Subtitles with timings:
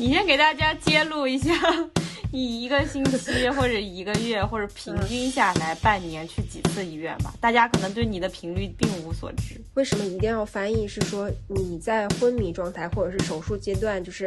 [0.00, 1.52] 你先给大家揭露一下，
[2.30, 7.34] 你一个星期或者一个月或者平均下来半年去几次医院吧？
[7.40, 9.60] 大家可能对你的频率并无所知。
[9.74, 10.86] 为什么一定要翻译？
[10.86, 14.24] 是说你在昏迷状态或者是手术阶段，就是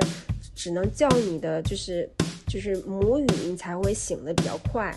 [0.53, 2.09] 只能叫你的就是
[2.47, 4.93] 就是母语，你才会醒的比较快。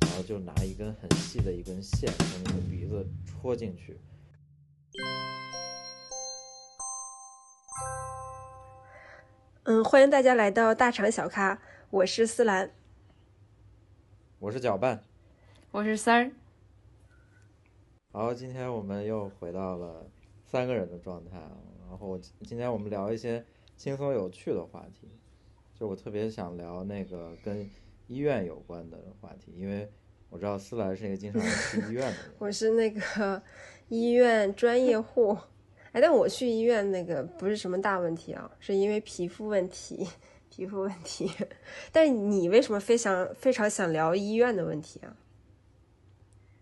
[0.00, 3.96] 然后就拿一根很细的一根线从你的鼻子戳进去。
[9.68, 11.60] 嗯，欢迎大家来到大厂小咖，
[11.90, 12.70] 我是思兰，
[14.38, 15.02] 我是搅拌，
[15.72, 16.30] 我是三儿。
[18.12, 20.08] 好，今天我们又回到了
[20.44, 21.36] 三个人的状态，
[21.88, 23.44] 然后今天我们聊一些
[23.76, 25.10] 轻松有趣的话题，
[25.74, 27.68] 就我特别想聊那个跟
[28.06, 29.90] 医院有关的话题，因为
[30.30, 33.42] 我知道思兰是一个经常去医院的人， 我是那个
[33.88, 35.36] 医院专业户。
[35.96, 40.06] 哎，但我去医院那个不是什么大问题啊，是因为皮肤问题，
[40.50, 41.26] 皮肤问题。
[41.90, 45.16] 但你为什么非常非常想聊医院的问题啊？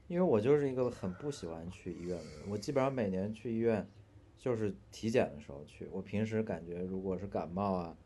[0.06, 3.84] 因为我就是一个很不喜欢去医院的人，我基本上每年去医院
[4.38, 5.88] 就是体检的时候去。
[5.90, 7.96] 我平时感觉如果是感冒啊，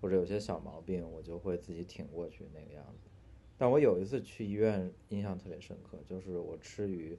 [0.00, 3.08] 或者有些小毛病，我就会自己挺过去那个样子。
[3.56, 7.16] 但我有一次去医院，印象特别深刻，就是我吃鱼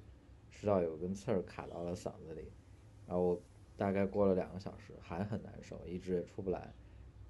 [0.51, 2.51] 吃到有根刺儿卡到了嗓子里，
[3.07, 3.41] 然后我。
[3.75, 6.73] 大概过了两个小时，还很难受，一直也出不来，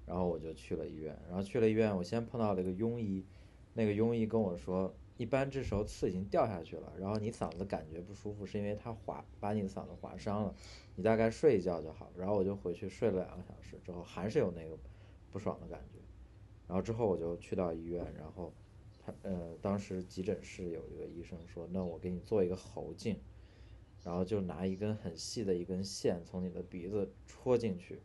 [0.06, 1.18] 然后我就去了医院。
[1.26, 3.24] 然后去了医院，我先碰到了一个庸医，
[3.72, 10.54] 那个庸医跟我说，一般这时候刺已经掉下去了，然后你嗓子感觉不舒服，是因为它划把你的嗓子划伤了，
[10.96, 12.10] 你大概睡一觉就好。
[12.16, 14.78] 然后我就回去睡了两个小时之后，还是有那个
[15.30, 15.98] 不爽的感觉。
[16.66, 18.52] 然后之后我就去到医院，然后
[18.98, 23.18] 他呃当时急诊室有一个医生说，那我给你做一个喉镜。
[24.04, 28.00] 然后就拿一根很细的一根线从你的鼻子戳进去，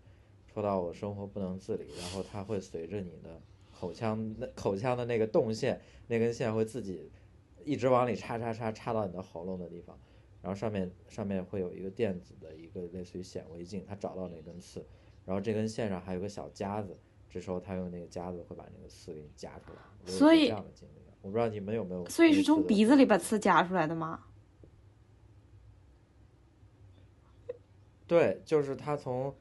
[0.47, 3.41] 戳到我生活不能自理，然后它会随着你的
[3.77, 7.11] 口腔那口腔的那个动线，那根线会自己
[7.65, 9.99] 一直往里插插插插到你的喉咙的地方，
[10.41, 14.85] 然后上面上面会有一个电子的一个类似于显微镜，它找到那根刺，
[15.25, 16.97] 然后这根线上还有个小夹子，
[17.29, 20.09] 这时候它用那个夹子会把那个刺给你夹出来。
[20.09, 22.07] 所以这样的经历，我不知道你们有没有。
[22.07, 24.25] 所以是从鼻子里把刺夹出来的吗？
[28.09, 29.31] 对，就是它从，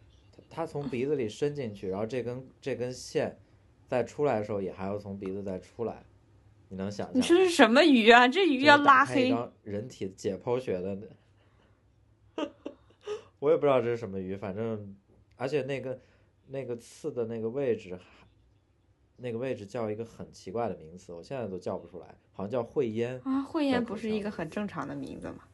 [0.50, 3.38] 它从鼻子里伸进去，然后这根这根线，
[3.86, 6.04] 再出来的时候也还要从鼻子再出来，
[6.68, 7.16] 你能想象？
[7.16, 8.28] 你说是什么鱼啊？
[8.28, 9.34] 这鱼要拉黑？
[9.62, 10.98] 人体解剖学的，
[13.40, 14.94] 我也不知道这是什么鱼，反正，
[15.36, 15.98] 而且那个
[16.48, 17.98] 那个刺的那个位置，
[19.16, 25.44] 那个位置叫一个很奇怪的名词，我现在都叫不出来，好像叫会咽啊，会咽不是一个很正常的名字吗？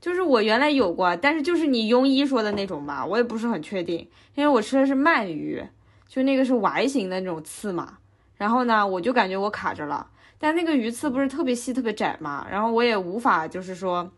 [0.00, 5.62] 就是我原来有过，但是就是你庸医说的那种吧，我也不是很确定，因为我吃的是鳗鱼，
[6.06, 7.98] 就那个是 Y 型的那种刺嘛。
[8.36, 14.08] 然后呢，我就感觉我卡着了，但那个鱼刺不是特别细、特别窄嘛，然后我也无法就是说，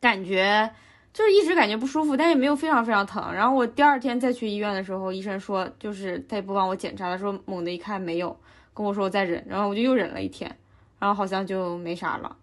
[0.00, 0.68] 感觉
[1.12, 3.32] 就是一直感觉不舒服，但也没有非常非常疼。
[3.32, 8.36] 然后我第二天再去医院的时候，医生说就是他也不帮我检查，他说猛的一看没有，
[8.74, 10.52] 跟我说我再忍，然后我就又忍了一天，
[10.98, 12.36] 然后好像就没啥了。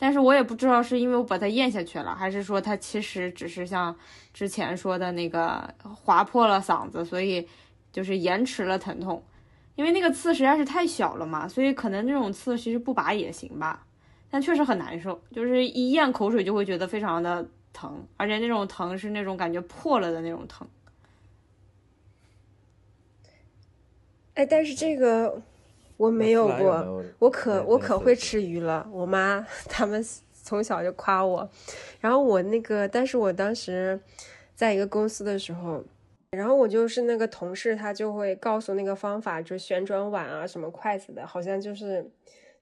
[0.00, 3.94] 但是我也不知道是因为我把它咽下去了，还是说它其实只是像
[4.32, 7.46] 之前说的那个划破了嗓子，所以
[7.90, 9.20] 就是延迟了疼痛。
[9.74, 13.84] 因为那个刺实在是太小了嘛，所以可能这种刺其实不拔也行吧。
[14.30, 20.66] 但确实很难受，就是一咽口水就会觉得非常的疼，而且那种疼是那种感觉破了的那种疼。
[24.34, 25.42] 哎，但是这个。
[25.98, 28.88] 我没有过，我可我可会吃鱼了。
[28.90, 31.46] 我妈他们从小就夸我，
[32.00, 34.00] 然后我那个，但是我当时
[34.54, 35.84] 在一个公司的时候，
[36.30, 42.08] 然后我就是那个同事，他就会告诉那个方法，就是旋转碗啊，什么筷子的，好像就是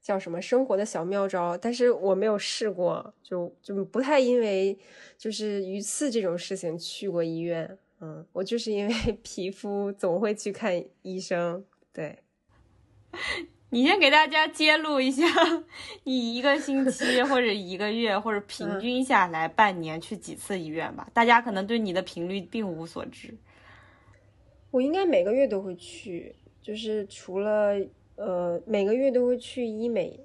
[0.00, 4.76] 叫什么生活的小妙招，但是我没有试过，就就不太因为
[5.18, 7.78] 就是鱼刺这种事情去过医院。
[8.00, 12.18] 嗯，我就是因为 皮肤总会去看医生，对。
[13.70, 15.24] 你先给大家揭露一下，
[16.04, 21.08] 你一个星期或者一个月或者平均下来半年去几次医院吧？
[21.12, 23.34] 大家可能对你的频率并无所知。
[24.70, 27.74] 我应该每个月都会去，就是除了
[28.14, 30.20] 呃每个月都会去医美，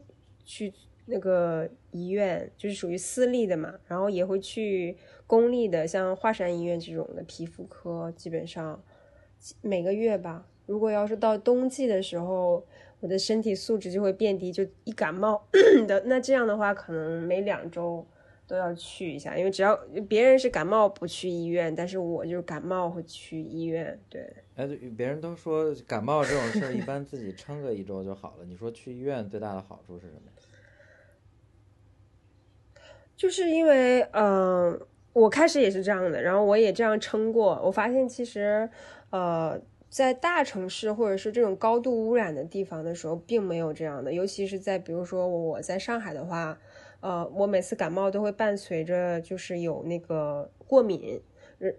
[0.46, 0.72] 去
[1.06, 4.96] 那个医院，就是属于私立的嘛，然后也会去
[5.26, 8.84] 公立的，像华山医院这种的皮肤科，基本上
[9.62, 10.46] 每个月吧。
[10.68, 12.66] 如果要是到冬季的时候，
[13.02, 15.46] 我的身体素质就会变低，就一感冒
[15.86, 18.08] 的，那这样的话，可能每两周
[18.48, 19.76] 都要去一下，因为只要
[20.08, 24.00] 别人是感冒不去医院，但是我就是感冒会去医院。
[24.08, 24.66] 对，哎，
[24.96, 30.22] 别人都说感冒这种事儿一般自己撑个一周就好了，你说去医院最大的好处是什么？
[33.18, 34.80] 就是因为，嗯，
[35.14, 37.62] 我开始也是这样的，然后我也这样撑过。
[37.64, 38.68] 我发现其实，
[39.12, 39.62] 呃，
[39.92, 46.58] 在大城市或者是这种高度污染的地方的时候，并没有这样的，尤其是在比如说我在上海的话。
[47.02, 51.20] 呃，我每次感冒都会伴随着就是有那个过敏，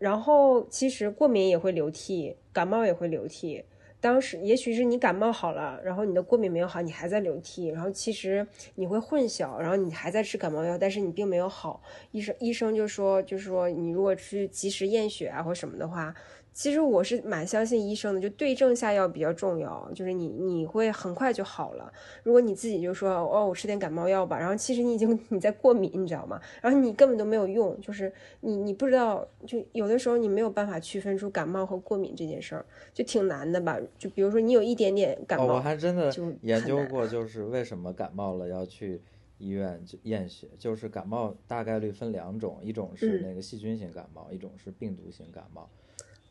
[0.00, 3.64] 然后其实过敏也会流涕，感冒也会流涕。
[4.00, 8.44] 当时也许是你感冒好了，然后你的过敏没有好，你还在流涕，然后其实
[8.75, 11.81] 你会混淆，然后你还在吃感冒药，但是你并没有好。
[12.11, 16.12] 医生医生就说，就是说你如果去及时验血啊或什么的话。
[16.52, 19.90] 其实我是蛮相信医生的，就对症下药比较重要。
[19.94, 21.90] 就是你你会很快就好了。
[22.22, 26.40] 如果你自己就说哦，我吃点感冒药吧，然后其实你已经 你在过敏，你知道吗？
[26.60, 33.78] 然后你根本都没有用，就是你你不知道，就有的时候你没有办法区分出感冒和过敏这件事儿，就挺难的吧？
[33.98, 36.12] 就比如说你有一点点感冒，我还真的
[36.43, 39.00] 研究过，就是为什么感冒了要去
[39.38, 45.69] 医院验血，就是感冒大概率分两种，一种是那个细菌型感冒，一种是病毒型感冒。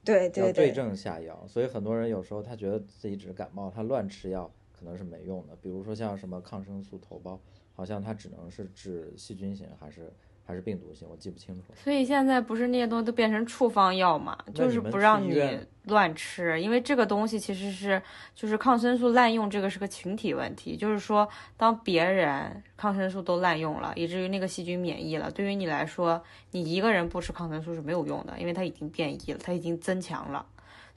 [0.04, 5.56] 对对要对症下药，所以很多人有时候他觉得自己只是感冒，他乱吃药可能是没用的。
[5.56, 7.40] 比如说像什么抗生素头孢，
[7.74, 10.12] 好像它只能是治细菌型还是。
[10.46, 11.74] 还是病毒性，我记不清楚。
[11.76, 18.02] 所以现在不是那些东西都变成处方药嘛，就是不让你乱吃，因为这个东西其实是
[18.36, 20.76] 就是抗生素滥用，这个是个群体问题。
[20.76, 26.22] 就是说，当别人抗生素都滥用了，以至于那个细菌免疫了，对于你来说，
[26.52, 30.46] 你一个人不吃抗生素是没有用的，因为它已经变异了，它已经增强了。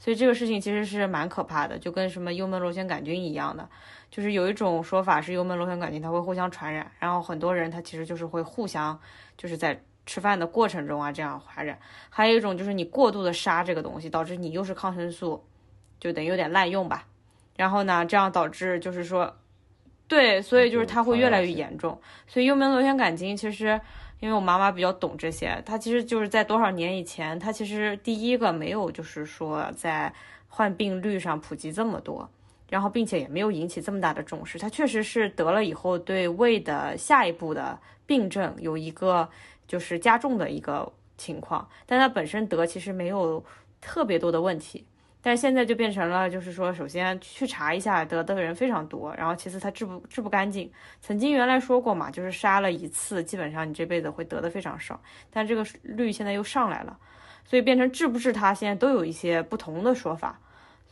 [0.04, 3.66] 所以这个事情其实是蛮可怕的，就跟什么幽门螺旋杆菌一样的，
[4.10, 9.00] 就是有一种说法是幽门螺旋杆菌它会互相传染，然后很多人他其实就是会互相。
[9.36, 11.76] 就是在吃饭的过程中啊，这样传染。
[12.08, 15.44] 还有一种就是你过度的杀这个东西，导致你又是抗生素，
[15.98, 17.04] 就等于有点滥用吧。
[17.56, 19.34] 然后呢，这样导致就是说，
[20.06, 22.00] 对，所以就是它会越来越严重。
[22.28, 23.80] 所以幽门螺旋杆菌其实，
[24.20, 30.12] 因为我妈妈比较懂这些，她其实就是在多少年以前，她其实第一个没有就是说在
[30.48, 32.28] 患病率上普及这么多，
[32.68, 34.58] 然后并且也没有引起这么大的重视。
[34.58, 37.78] 她确实是得了以后对胃的下一步的。
[38.06, 39.26] 病症有一个
[39.66, 43.42] 就是加重的一个情况，但她本身得其实没有
[43.80, 44.84] 特别多的问题，
[45.24, 50.70] 但是现在就变成了，就是说首先去查一下得的人非常多，然后其次它治不治不干净。
[51.00, 55.00] 曾经原来说过嘛，就是杀了一次，基本上你这辈子会得的非常少，
[55.30, 56.98] 但这个率现在又上来了，
[57.44, 60.38] 所以变成治不治它，现在都有一些不同的说法。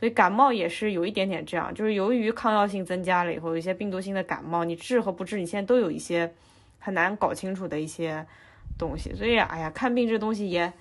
[0.01, 6.33] 所以感冒也是有一点点这样，就是由于抗药性增加了以后，有一些病毒性的感冒，你治和不治，你现在都有一些。
[6.85, 8.27] 很难搞清楚的一些
[8.77, 10.73] 东西，所以哎呀，看病这东西也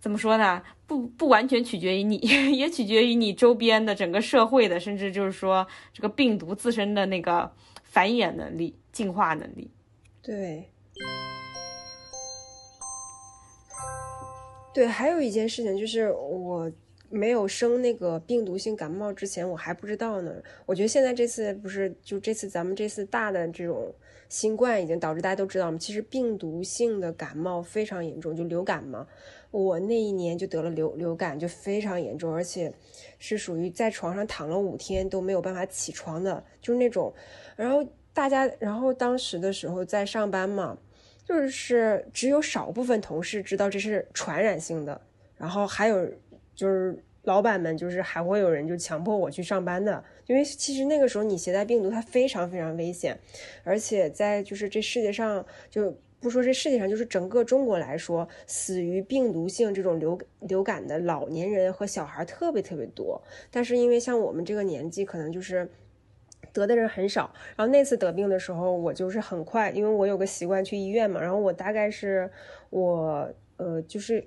[0.00, 0.62] 怎么说呢？
[0.86, 2.16] 不不完全取决于你，
[2.56, 7.50] 也取决于你周边的整个社会的，甚至就是说这个病毒自身的那个
[7.82, 9.70] 繁衍能力、进化能力。
[10.22, 10.70] 对，
[14.72, 16.70] 对，还有一件事情就是我
[17.10, 20.32] 没有生那个病毒性感冒之前，我还不知道呢。
[20.64, 23.92] 我觉得现在这次不是就这次咱们这次大的这种。
[24.30, 29.06] 新冠已经导致大家都知道嘛，其实病毒性的感冒非常严重，就流感嘛。
[29.50, 32.72] 我那一年就得了流流感，就非常严重，而且
[33.18, 37.12] 是属于在床上躺了五天都没有办法起床的，就是那种。
[37.56, 37.82] 然后
[38.12, 40.76] 大家，然后当时的时候在上班嘛，
[41.24, 45.00] 就是只有少部分同事知道这是传染性的，
[45.36, 46.06] 然后还有
[46.54, 50.04] 就是老板们，就是还会有人就强迫我去上班的。
[50.26, 53.18] 因为其实那个时候你携带病毒，它非常非常危险，
[53.64, 63.22] 而且在就是这世界上，就不说这世界上，就是整个中国来说，死于病毒性这种流流感的老年人和小孩特别特别多。
[63.50, 65.70] 但是因为像我们这个年纪，可能就是
[66.52, 67.32] 得的人很少。
[67.56, 72.30] 然后那次得病的时候，我就是很快，因为我有个习惯去医院嘛，然后我大概是
[72.70, 74.26] 我呃就是。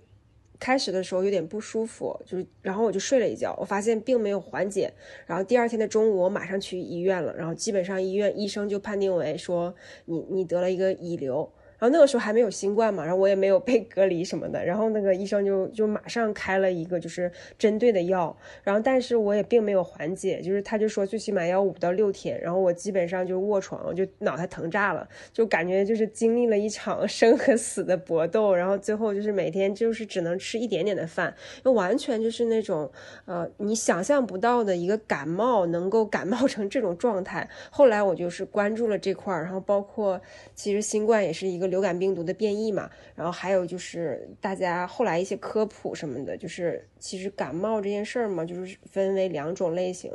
[0.63, 4.93] 开始的时候有点不舒服，就是然后我就睡了一觉，我发现并没有缓解，
[5.25, 9.73] 然后第二天的中午我马上去医院了，然后基本上医院医生就判定为说
[10.05, 11.51] 你你得了一个乙流。
[11.81, 31.33] 然后那个时候还没有新冠嘛，然后我也没有被隔离什么的，然后那个医生就就马上开了一个就是针对的药，然后但是我也并没有缓解，就是他就说最起码要五到六天，然后我基本上就卧床，就脑袋疼炸了，就感觉就是经历了一场 生和死的搏斗，然后最后就是每天就是只能吃一点点的饭，
[31.65, 32.91] 就完全就是那种
[33.25, 37.49] 呃你想象不到的一个感冒能够感冒成这种状态。
[37.71, 40.21] 后来我就是关注了这块儿，然后包括
[40.53, 41.70] 其实新冠也是一个。
[41.71, 50.11] 流感病毒的变异嘛，然后还有就是大家后来一些科普什么的，就是其实感冒这件事儿嘛，就是分为两种类型，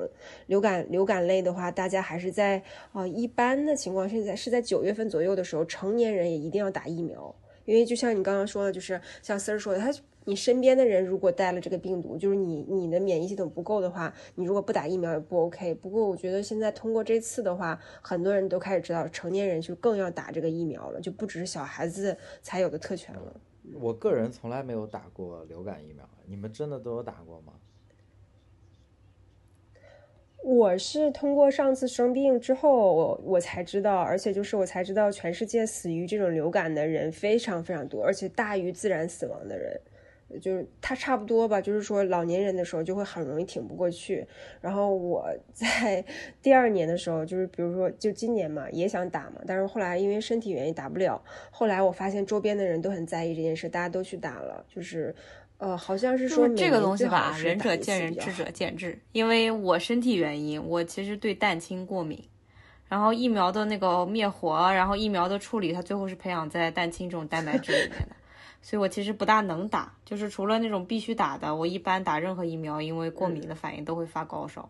[0.47, 7.35] 流感流感类的话，大家还是在啊一般的情况是在是在九月份左右的时候，成年人也一定要打疫苗，
[7.65, 9.93] 因为就像你刚刚说的，就是像丝儿说的，他。
[10.29, 15.73] 你身边的人如果带了这个病毒，就是你你的免疫系统不够的话，你如果不打疫苗也不 OK。
[15.77, 23.41] 不过我觉得现在通过这次的话，很多人都开始知道成年人就更要打这个疫苗了，就不只是小孩子才有的特权了。
[23.75, 27.53] 我个人从来没有打过流感疫苗，你们真的都有打过吗？
[30.43, 39.81] 我是通过上次生病之后我我才知道，而且就是我才知道全世界死于这种流感的人非常非常多，而且大于自然死亡的人。
[40.41, 44.27] 就是他差不多吧，就是说老年人的时候就会很容易挺不过去。
[44.61, 46.05] 然后我 在
[46.43, 51.23] 第二年的时候，就是比如说就今年嘛，也想打嘛，但是后来因为身体原因打不了。
[51.51, 54.65] 后来我发现周边的人都很在意这件事，大家都去打了。
[54.69, 55.15] 就是
[55.59, 58.99] 呃，好像是说这个东西吧，仁者见仁，智者见智。
[59.13, 62.23] 因为我身体原因，我其实对蛋清过敏，
[62.89, 68.17] 然后疫苗的那个灭活，然后疫苗的处理，它最后是培养在蛋清这种蛋白质里面的。
[68.67, 74.69] 所以我其实不大能打，就是除了那种必须打的，我一般打任何疫苗，因为过敏的反应都会发高烧，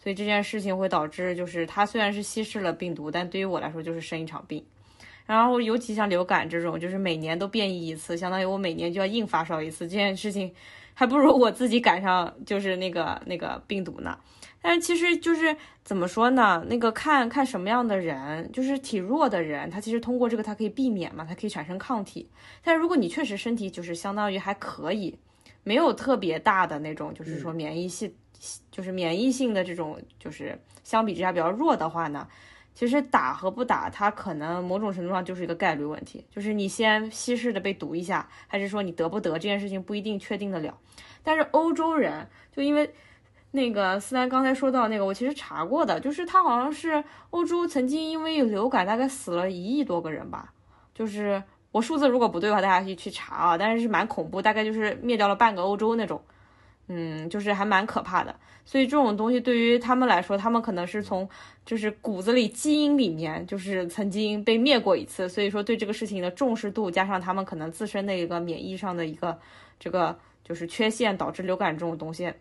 [0.00, 4.64] 所以这件事情会导致，就是它虽然是稀释了病毒，但对于我来说就是生一场病。
[5.26, 10.52] 然后尤其像流感这种，就是每年都变异一次，相当于我每年就要硬发烧一次，这件事情
[10.92, 14.18] 还不如我自己赶上就是那个那个病毒呢。
[14.66, 16.66] 但是其实就是怎么说呢？
[16.68, 22.28] 那个看看什么样的人，就是体弱的人，他其实通过这个他可以避免嘛，他可以产生抗体。
[22.64, 25.16] 但是如果你确实身体就是相当于还可以，
[25.62, 28.12] 没有特别大的那种，就是说免疫系，
[28.72, 32.26] 就是免疫性的这种，就是相比之下比较弱的话呢，
[32.74, 40.76] 其实打和不打，它可能某种程度上就是一个概率问题，就是你先稀释的被毒一下，还是说你得不得这件事情不一定确定的了。
[41.22, 42.92] 但是欧洲人就因为。
[43.56, 50.52] 那个思南刚才说到那个，我其实查过的，就是他好像是欧洲曾经因为有流感大概死了一亿多个人吧，
[50.94, 56.22] 就是我数字如果不对的话，大家可以去查啊，但是是蛮恐怖，大概就是灭掉了半个欧洲那种，
[56.86, 58.36] 嗯，就是还蛮可怕的。
[58.64, 61.28] 所以这种东西对于他们来说，他们可能是从
[61.64, 69.38] 就是骨子里基因里面就是曾经被灭过一次，所以说对这个事情的重视度，加上他们可能自身的一个免疫上的一个
[69.78, 72.32] 这个就是缺陷，导致流感这种东西。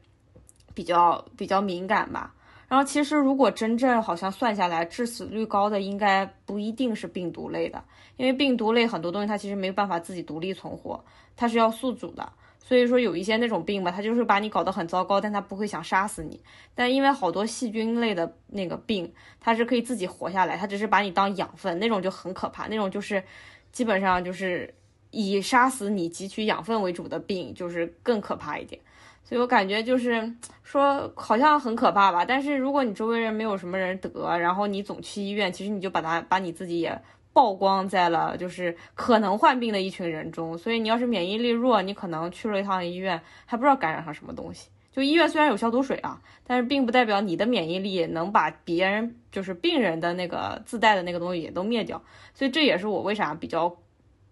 [0.76, 2.32] 比较比较敏感吧，
[2.68, 7.84] 然后其实如果真正好像算下来致死率高的，应该不一定是病毒类的，
[8.18, 11.04] 因为病毒类很多东西它其实没有办法自己独立存活，
[11.36, 12.30] 它是要宿主的，
[12.60, 16.42] 所以说有一些那种病吧，它就是把你搞得很糟糕，但它不会想杀死你。
[16.74, 23.24] 但因为好多细菌类的那个病，它是可以自己活下来，它只是把你当养分，那种就很可怕，那种就是
[23.72, 24.74] 基本上就是
[25.12, 28.82] 以杀死你汲取养分为主的病，就是更可怕一点。
[29.28, 32.24] 所以我感觉就是说，好像很可怕吧。
[32.24, 37.02] 但是如果你周围人没有什么人得，然后你总去医院，其实你就把它把你自己也
[37.34, 40.56] 曝光在了就是可能患病的一群人中。
[40.56, 44.70] 所以你要是免疫力弱，你可能去了一趟医院，还不知道感染上什么东西。
[44.92, 52.02] 就医院虽然有消毒水啊，但是并不代表你的免疫力能把别人就是病人的那个自带的那个东西也都灭掉。
[52.36, 53.76] 所以这也是我为啥比较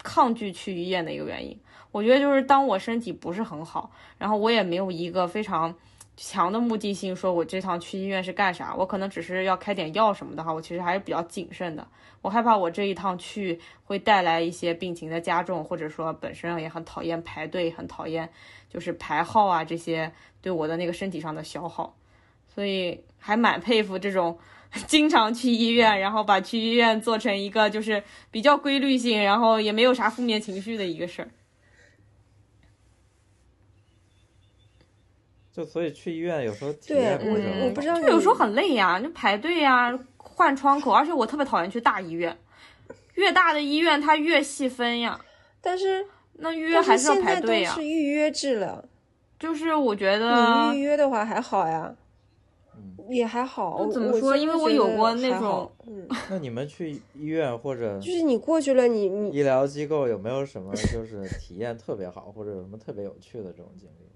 [0.03, 1.59] 抗拒去医院的一个原因。
[1.93, 5.73] 我觉得就是当我身体不是很好，然后我也没有一个非常
[6.17, 8.73] 强的目的性，说我这趟去医院是干啥？
[8.75, 11.87] 我可能只是要开点药什么的话，我其实还是比较谨慎的。
[12.23, 18.27] 我害怕我这一趟去会带来一些病情的加重，或者说本身也很讨厌排队，很讨厌
[18.69, 21.95] 就是排号啊这些对我的那个身体上的消耗。
[22.55, 24.37] 所以还蛮佩服这种
[24.87, 31.27] 经常去医院，然后把去医院做成一个就是比较规律性，然后也没有啥负面情绪的一个事儿。
[35.53, 37.29] 就所以去医院有时候体验过
[37.63, 42.35] 我不知道，就有时候很累呀，就排队呀，换窗口，而且我特别讨厌去大医院，
[43.13, 45.23] 越大的医院它越细分呀。
[45.61, 47.71] 但是那预约还是要排队呀。
[47.71, 48.83] 是预约制了，
[49.39, 51.93] 就是我觉得你预约的话还好呀，
[53.07, 53.87] 也还好。
[53.91, 54.35] 怎么说？
[54.35, 56.07] 因为我有过那种，嗯。
[56.31, 64.09] 那你们去医院或者就是你过去了，你你医疗机构有没有什么就是体验特别好，或者有什么特别有趣的这种经历？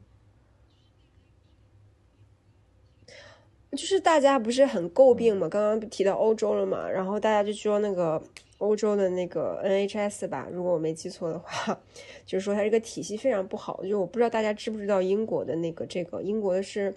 [3.77, 8.21] 就是大家不是很诟病嘛，刚刚提到欧洲了嘛，然后大家就说那个
[8.57, 11.79] 欧洲的那个 NHS 吧，如果我没记错的话，
[12.25, 13.83] 就是说它这个体系非常不好。
[13.85, 16.93] 就我不知道大家知不知道英国的那个这个，英国的是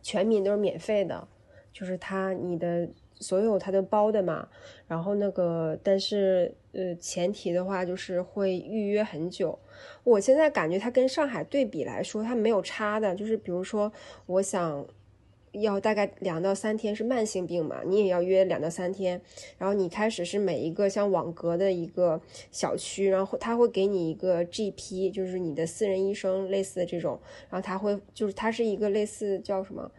[0.00, 1.26] 全民都是免费的，
[1.72, 4.48] 就是它你的所有它都包的嘛。
[4.86, 9.58] 然后那个，但是呃，前提的话就是会预约很久。
[10.04, 13.12] 我现在感觉它跟上海对比来说，它没有差的。
[13.14, 13.92] 就是比如说，
[14.26, 14.86] 我想。
[15.52, 19.20] 要大概两到三天是慢性病嘛，你也要约两到三天。
[19.58, 27.18] 然后你开始是每一个像网格的一个小区，然后他会给你一个 GP，就是你的私人医生类似的这种。
[27.48, 29.90] 然后他会就是他是一个类似叫什么？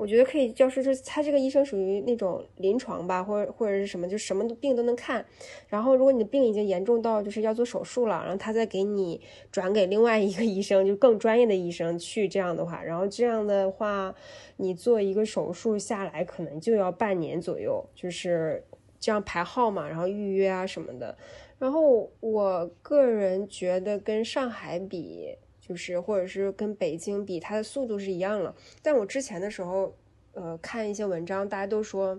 [0.00, 5.22] 我觉得可以，就是说他这个医生属于那种临床吧，或者或者是什么，就什么病都能看。
[5.68, 9.20] 然后如果你的病已经严重到就是要做手术了，然后他再给你
[9.52, 14.14] 转给另外一个医生，就更专业的医生去这样的话，然后这样的话，
[14.56, 18.64] 你做一个手术下来可能就要半年左右，就是
[18.98, 21.14] 这样排号嘛，然后预约啊什么的。
[21.58, 25.36] 然后我个人觉得跟上海比。
[25.70, 28.52] 就是，或者是跟北京比，它的速度是一样了。
[28.82, 29.94] 但我之前的时候，
[30.32, 32.18] 呃，看一些文章，大家都说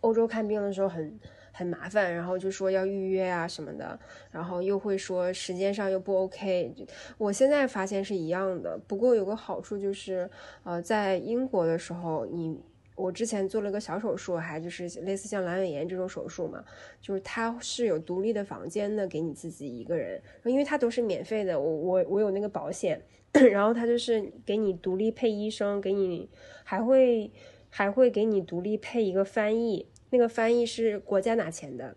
[0.00, 1.20] 欧洲看病的时候很
[1.52, 6.74] 很麻烦，然后就说要预约啊什么的，然后又会说时间上又不 OK。
[7.18, 10.30] 我现在发现是一样的，不过有个好处就是，
[10.64, 12.58] 呃，在英国的时候你。
[12.96, 16.64] 我之前做了个小手术，还就是类似像阑尾炎这种手术嘛，
[17.00, 23.00] 就是它是有独立的房间的，给你自己一个人，因为它都是免费的，我我我有那个保险，
[23.52, 26.28] 然后它就是给你独立配医生，给你
[26.64, 27.30] 还会
[27.68, 31.96] 还会给你独立配一个翻译，那个翻译是国家拿钱的。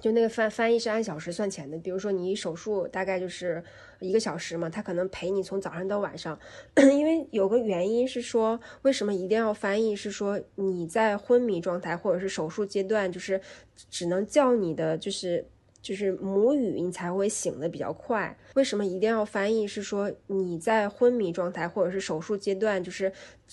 [0.00, 3.62] 就那个翻翻译是按小时算钱的，比如说你手术大概就是
[4.00, 6.38] 一个小时嘛，他可能陪你从早上到晚上，
[6.76, 13.40] 因为有个原因是说为什么一定要翻译，是说你在昏迷状态或者是手术阶段，就是
[13.90, 15.46] 只能叫你的就是
[15.82, 18.36] 就是母语，你才会醒的比较快。
[18.54, 19.66] 为什么一定要翻译？
[19.66, 23.12] 是说你在昏迷状态或者是手术阶段，就是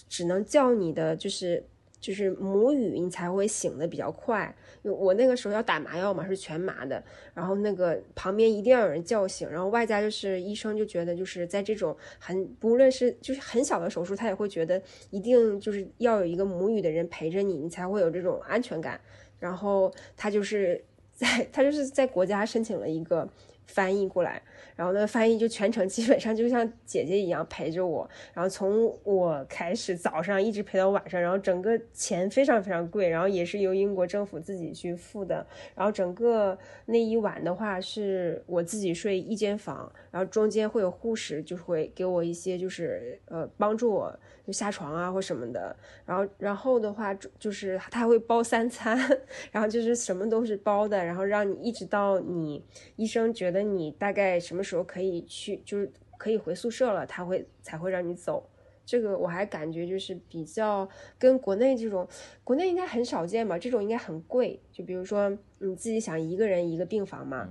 [0.10, 1.64] 只能叫你的就是
[2.08, 4.56] 就是母语，你才会醒的比较快。
[4.82, 18.98] 我那个时候要打麻药嘛，是全麻的，然后那个旁边一定要有人叫醒，然后外加就是医生就觉得就是在这种很不论是就是很小的手术，他也会觉得一定就是要有一个母语的人陪着你，你才会有这种安全感。
[19.38, 20.82] 然后他就是
[21.14, 23.28] 在他就是在国家申请了一个
[23.68, 24.42] 翻译过来。
[24.76, 48.96] 然后呢，翻译就全程基本上就像姐姐一样陪着我，然后从我开始早上一直陪到晚上，然后整个钱非常非常贵，然后也是由英国政府自己去付的，然后整个那一晚的话是我自己睡一间房，然后中间会有护士，就会给我一些就是呃帮助我就下床啊或什么的，然后然后的话就是他会包三餐，
[49.52, 52.64] 然后就是什么都是包的，然后让你一直到你
[52.96, 54.64] 医生觉得你大概什么。
[54.68, 58.46] 时候可以去，就是可以回宿舍了，他会才会让你走。
[58.86, 60.86] 这个我还感觉就是比较
[61.18, 62.06] 跟国内这种，
[62.44, 63.58] 国内应该很少见吧？
[63.58, 64.60] 这种应该很贵。
[64.74, 65.30] 就比如说
[65.60, 67.48] 你自己想一个人一个病房嘛，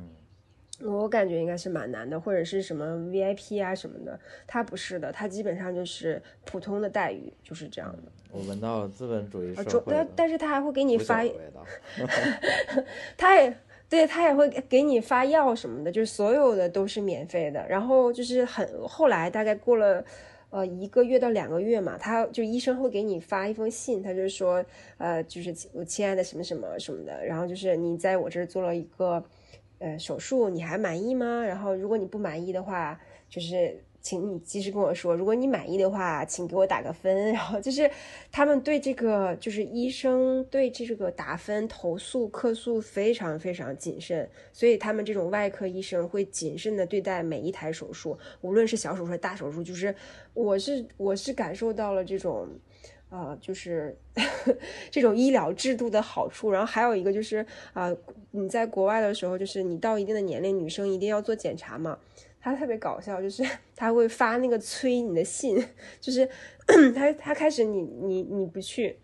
[0.83, 8.13] 我感觉应该是蛮难的，或者是什么 VIP 啊什么的，他不是的，他基本上就是普通的待遇，就是这样的。
[8.31, 11.25] 我闻到了资本主义社会但但是他还会给你发，
[13.17, 13.55] 他也。
[13.89, 17.65] 对他也会给你发药什么的，就是所有的都是免费的。
[17.69, 20.05] 然后就是很后来大概过了，
[20.51, 24.65] 呃一个月到两个月嘛，他就医生会给你发一封信，他就说，
[24.99, 29.23] 呃就是我亲爱的什么什么什么的，然后就是你在我这儿做了一个，
[29.79, 31.43] 呃手术，你还满意吗？
[31.45, 33.83] 然后如果你不满意的话，就是。
[34.03, 37.13] 请你及时跟我说，如果你满意的话，请给我打个分。
[37.35, 37.91] 然后就是
[38.31, 49.61] 他们对这个，就是医生对这个打分、投诉、客诉非常非常谨慎，所以他们这种外科医生会谨慎的对待每一台手术，无论是小手术、大手术。
[49.61, 49.93] 就是
[50.35, 52.49] 我是我是感受到了这种，
[53.11, 53.97] 呃，就是
[54.91, 56.51] 这种医疗制度的好处。
[56.51, 57.95] 然后还有一个就是啊，
[58.33, 61.99] 你在国外的时候，就是你到一定的年龄，女生一定要做检查嘛。
[62.41, 63.43] 他特别搞笑，就是
[63.75, 65.57] 他会发那个催你的信，
[66.01, 66.29] 就是
[66.95, 68.99] 他他开始你你你不去，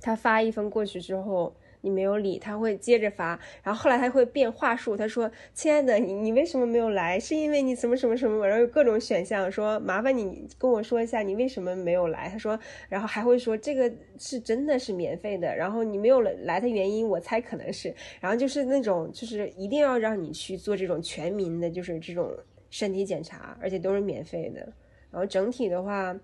[0.00, 1.54] 他发一封过去之后。
[1.80, 7.18] 你没有理，他会接着发，然后后来他会变话术，他说：“亲爱的，你你为什么没有来？
[7.18, 17.94] 是因为你什么什么什么？”然后有各种选项，说：“麻烦你跟我说一下，你为什么没有来？”他说，然后还会说：“这个是真的是免费的，然后你没有来的原因，我猜可能是……
[18.20, 22.32] 然后就是那种，就是一定要让你去做这种全民的，就是这种
[22.70, 24.60] 身体检查，而且都是免费的。
[25.10, 26.14] 然后整体的话，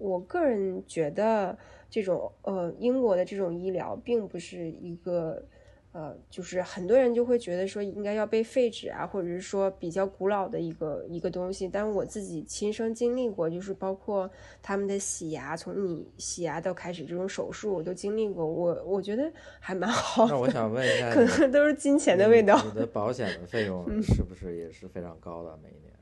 [0.00, 1.56] 我个人觉得。
[1.92, 5.44] 这种呃，英国的这种医疗并不是一个
[5.90, 11.66] 呃，就是很多人就会觉得说应该要被废止啊，或者是说比较古老的一个一个东西。
[11.66, 14.30] 但我自己亲身经历过，就是包括
[14.62, 18.46] 他们的洗牙，从你洗牙到开始这种手术，我都经历过。
[18.46, 20.28] 我我觉得还蛮好。
[20.28, 22.56] 那我想问一 下，可能都是金钱的味道。
[22.66, 25.58] 你的保险的费用 是不是也是非常高的？
[25.60, 25.92] 每一年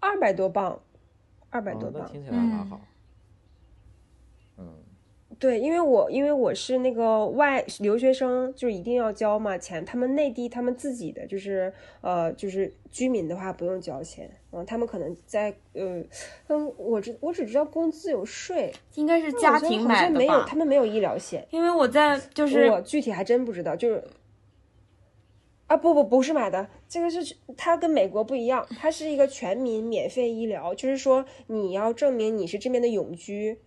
[0.00, 0.80] 二百多磅，
[1.50, 2.80] 二百多磅，那听起来蛮好。
[5.38, 9.82] 对，因为我因为我是那个外留学生，就一定要交嘛钱。
[9.86, 16.02] 他们内地他们自己的就是呃就是居民的话不用交钱，嗯，他们可能在呃
[16.48, 21.46] 嗯，我只我只知道工资有税，应该是家庭买的没有，他们没有医疗险。
[21.50, 24.04] 因为我在就是我具体还真不知道，就是
[25.70, 33.60] 啊不不不是买的，这个是它跟美国不一样，它是一个全民免费医疗，就是说你要证明你是这边的永居。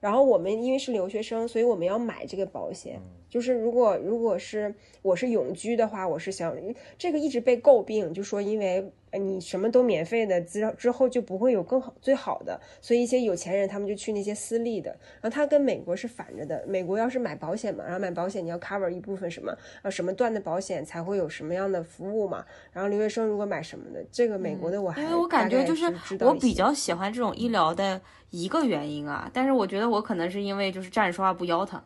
[0.00, 3.00] 然后我们因为是留学生，所以我们要买这个保险。
[3.28, 6.52] 就是如果如果是我是永居的话，我是想
[6.98, 8.92] 这个一直被诟病，就说因为。
[9.18, 14.90] 你什么都免费的，之之后就不会有更好最好的，所以一些有钱人他们就去那些私立的。
[15.20, 22.44] 然后他跟美国是反着的，美国要是买保险嘛，然后买保险你要 cover 一部分什么啊什么段的保险才会有什么样的服务嘛。
[22.72, 25.84] 然后留学生如果买什么的，这个美国的我还因为我感觉就是
[26.20, 28.00] 我比较喜欢这种医疗的
[28.30, 31.80] 一个原因啊，但是我觉得我可能是因为就是站着说话不腰疼，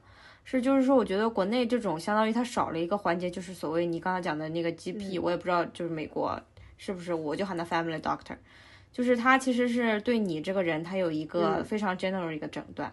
[0.44, 6.40] 是就是说我觉得国内这种相当于它少了一个环节，就是所谓你刚才讲的那个 GP，我也不知道就是美国。
[6.78, 8.36] 是不是我就喊他 family doctor，
[8.90, 12.90] 就是他其实是对你这个人，他有一个非常 general 一个诊断，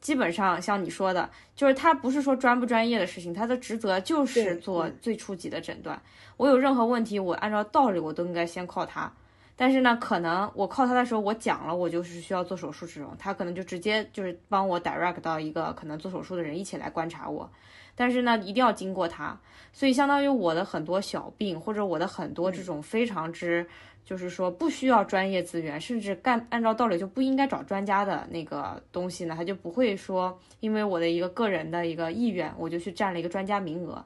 [0.00, 6.00] 基本上像你说的，就是他不是说专不专业的事情，他的职责就是做最初级的诊断。
[6.36, 9.12] 我有任何问题，我按照道理我都应该先靠他，
[9.56, 17.50] 但是呢，可能我靠他的时候，我讲了我就是需要做手术这种，他可能就直接就是帮我 direct 到一个可能做手术的人一起来观察我。
[18.00, 19.36] 但是呢，一定要经过他，
[19.72, 23.66] 所以相当于我的很多小病，或者我的很多这种非常之，
[24.04, 34.04] 就是说不需要专业资源，甚至干按照道理就不应该找专家的那个东西呢，他就不会说因为我的一个个人的一个意愿，我就去占了一个专家名额。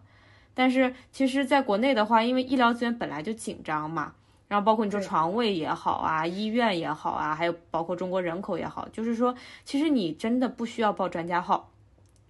[0.55, 4.15] 但是其实在国内的话，因为医疗资源本来就紧张嘛，
[4.49, 9.35] 然后包括你说床位也好啊，医院也好啊，还有包括中国人口也好，就是说
[9.67, 11.69] 其实你真的不需要报专家号。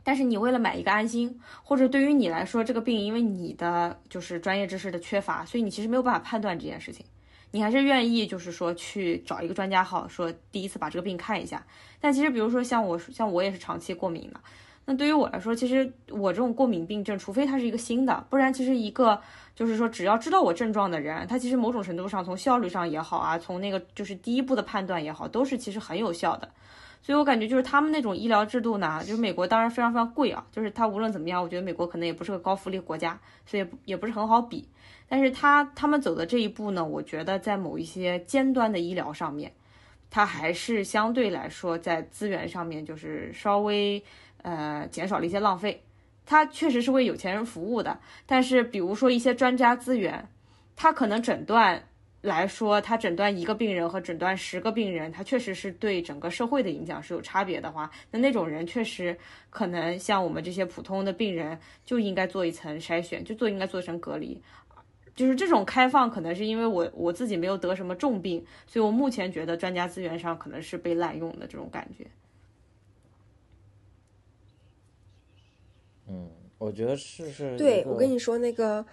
[0.04, 7.06] 但是你为了买一个安心，或者对于你来说，这个病因为你的就是专业知识的缺乏，所以你其实没有办法判断这件事情，
[7.50, 11.64] 你还是愿意就是说去找一个专家号，说第一次把这个病看一下。
[12.00, 14.40] 但其实比如说像我，像我也是长期过敏的，
[14.84, 19.20] 那对于我来说，其实我这种过敏病症，除非它是一个新的，不然其实一个
[19.54, 26.48] 就是说只要知道我症状的人，他其实某种程度上从效率上也好啊，从那个就是第一步的判断也好，都是其实很有效的。
[27.02, 34.68] 所以我感觉就是他们那种医疗制度呢，就是美国当然非常非常贵啊，就是它无论怎么样，我觉得美国可能也不是个高福利国家，所以也不是很好比。
[35.08, 39.52] 但是他他们走的这一步呢，我觉得在某一些尖端的医疗上面，
[40.10, 44.02] 它还是相对来说在资源上面就是稍微
[44.42, 45.82] 呃减少了一些浪费。
[46.24, 50.28] 它确实是为有钱人服务的，但是比如说一些专家资源，
[50.76, 51.82] 它可能诊断。
[52.22, 59.16] 来说，他诊断一个病人和诊断十个病人，他确实是对整个社会的影响是有差别的话，那那种人确实
[59.50, 64.40] 可能像我们这些普通的病人就应该做一层筛选，就做应该做一层隔离。
[65.16, 72.06] 就是这种开放，可能是因为我我自己没有得什么重病，所以我目前觉得专家资源上可能是被滥用的这种感觉。
[76.06, 77.56] 嗯，我觉得是是。
[77.58, 78.86] 对，我跟你说那个。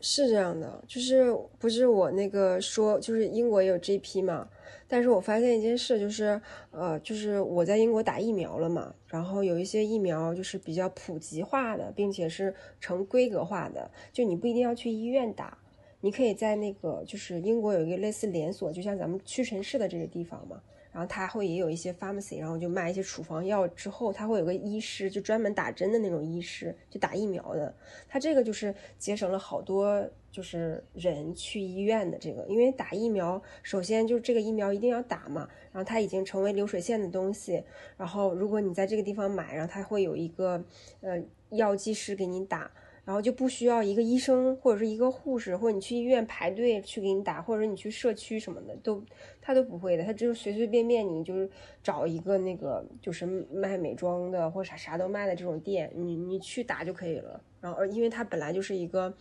[0.00, 4.48] 是这样的，就是不是我那个说，就是英国也有 GP 嘛，
[4.88, 15.58] 但是我发现一件事，就是呃，就是我在英国打疫苗了嘛，然后有一些疫苗就是比较普及化的，并且是成规格化的，就你不一定要去医院打，
[16.00, 20.62] 你可以在那个就是英国有一个类似连锁，就像咱们屈臣氏的这个地方嘛。
[20.92, 23.66] 然后他会也有一些 pharmacy，然后就卖一些处方药。
[23.68, 27.74] 之后他会有个医师，就专门打针的那种医师，就打疫苗的。
[28.08, 35.48] 他这个就是节省了好多就是人去医院的这个，因为打疫苗，首先就是这个疫苗一定要打嘛。
[35.72, 37.62] 然后它已经成为流水线的东西。
[37.96, 40.64] 然后如果你在这个地方买，然后他会有一个
[41.00, 42.70] 呃药剂师给你打。
[43.02, 49.02] 然后就不需要一个医生或者是一个护士，或者你去医院排队去给你打，或者你去社区什么的都
[49.50, 51.50] 他都不会的，他只有随随便便你就是
[51.82, 57.42] 找一个那个就是卖美妆的或啥啥都卖的这种店，你你去打就可以了。
[57.60, 59.12] 然后因为它本来就是一个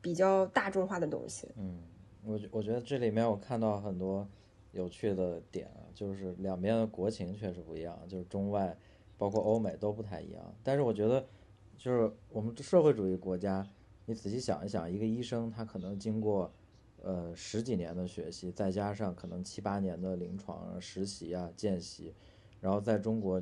[0.00, 1.48] 比较大众化的东西。
[1.56, 1.82] 嗯，
[2.24, 4.24] 我我觉得这里面我看到很多
[4.70, 8.78] 有趣的点啊，就是两边的国情确实不一样，就是中外
[9.18, 10.54] 包括欧美都不太一样。
[10.62, 11.26] 但是我觉得，
[11.76, 13.66] 就是我们社会主义国家，
[14.04, 16.52] 你仔细想一想，一个医生他可能经过
[17.06, 22.12] 呃十几年的学习，再加上可能七八年的临床实习啊、见习，
[22.60, 23.40] 然后在中国，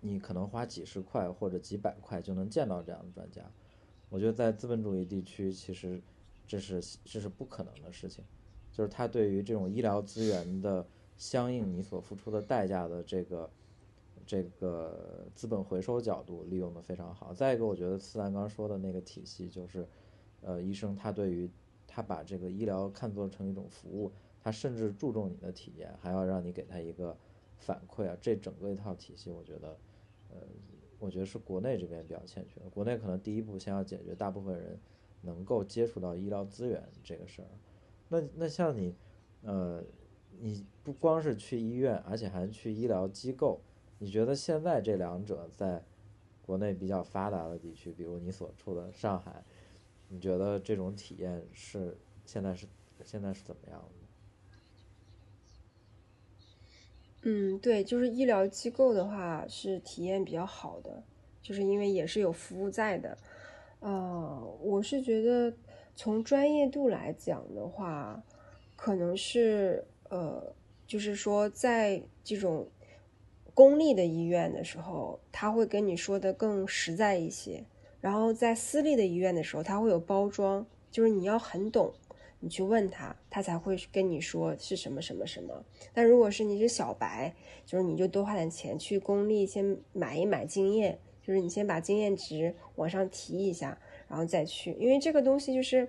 [0.00, 3.48] 你可能花几十块或者几百块就能见到这样的专家。
[4.08, 6.02] 我觉得在资本主义地区，其实
[6.44, 8.24] 这是这是不可能的事情，
[8.72, 10.84] 就是他对于这种医疗资源的
[11.16, 13.50] 相应你所付出的代价的这个
[14.26, 17.32] 这个资本回收角度利用的非常好。
[17.32, 19.86] 再一个，我觉得斯兰刚说的那个体系，就是
[20.40, 21.48] 呃，医生他对于
[21.98, 27.16] 他把这个医疗看作成一种服务，他甚至注重你的体验，还要让你给他一个
[27.56, 29.76] 反馈啊，这整个一套体系，我觉得
[30.30, 30.36] 呃。
[31.00, 32.68] 我觉得是国内这边比较欠缺的。
[32.68, 34.76] 国内可能第一步先要解决大部分人
[35.22, 37.46] 能够接触到医疗资源这个事儿。
[38.08, 38.96] 那那像你，
[39.42, 39.80] 呃，
[40.40, 43.60] 你不光是去医院，而且还去医疗机构。
[44.00, 45.84] 你觉得现在这两者在
[46.42, 49.44] 国内比较发达的地区，比如你所处的上海，
[50.08, 52.66] 你觉得这种体验是现在是
[53.04, 53.88] 现在是怎么样的？
[57.22, 61.02] 嗯，对，就是医疗机构的话是体验比较好的，
[61.42, 63.18] 就是因为也是有服务在的。
[63.80, 65.52] 呃，我是觉得
[65.94, 68.22] 从专业度来讲的话，
[68.76, 70.54] 可能是呃，
[70.86, 72.68] 就是说在这种
[73.52, 77.64] 公立的医院的时候，他会跟你说的更实在一些；
[78.00, 81.92] 然后在私立的医院的时候，他会有包装，就是你要很懂。
[82.40, 85.64] 你去问他，他才会跟你说是什么什么什么。
[85.92, 87.34] 但如果是你是小白，
[87.66, 94.72] 就是你就多花点钱去公立先买一买经验，就是你先把经验值往上提一下，然后再去。
[94.78, 95.88] 因为这个东西就是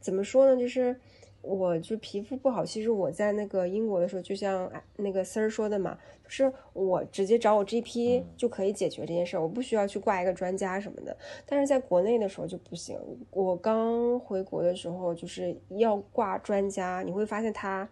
[0.00, 1.00] 怎么说呢，就是。
[1.40, 11.16] 我就皮肤不好，其实我在那个英国的时候，就像那个丝儿说的嘛，就是我直接找我 GP 就可以解决这件事儿，我不需要去挂一个专家什么的。
[11.46, 12.98] 但是在国内的时候就不行，
[13.30, 17.88] 我刚回国的时候就是要挂专家，你会发现他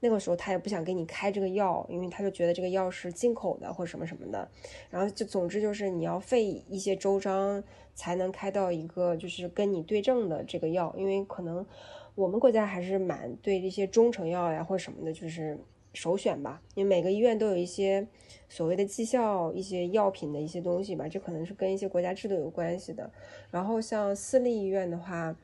[0.00, 4.48] 那个时候他也不想给你开这个药，因为他就觉得这个药是进口的或什么什么的。
[4.90, 7.62] 然后就总之就是你要费一些周章
[7.94, 11.66] 才能开到一个就是跟你对症的这个药，因为可能。
[12.14, 15.56] 我们国家还是蛮对这些中成药呀或什么的，就是
[15.94, 16.60] 首选吧。
[16.74, 18.04] 因为每个医院都有一些
[18.48, 23.08] 所谓的绩效、一些药品的一些东西吧，这可能是跟一些国家制度有关系的。
[23.52, 25.36] 然后像私立医院的话，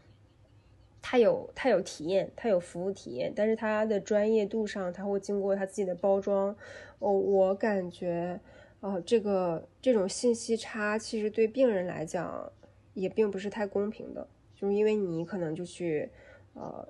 [1.07, 6.57] 它有它有体验，它有服务体验，但是它的专业度上，它会经过它自己的包装。
[6.99, 8.41] 哦，我感觉，
[8.81, 12.51] 哦，这个这种信息差其实对病人来讲
[12.95, 16.09] 也并不是太公平的，就是因为你可能就去。
[16.55, 16.89] 呃，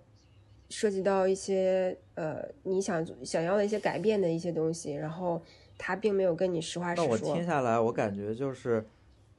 [0.68, 5.40] 涉及到一些呃你想想要的一些改变的一些东西，然后
[5.79, 7.07] 他并没有跟你实话实说。
[7.07, 8.85] 那我听下来，我感觉就是，